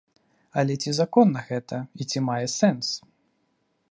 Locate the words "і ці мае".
2.05-2.41